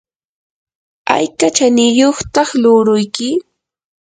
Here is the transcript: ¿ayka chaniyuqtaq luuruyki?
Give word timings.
¿ayka 1.15 1.47
chaniyuqtaq 1.55 2.49
luuruyki? 2.61 3.29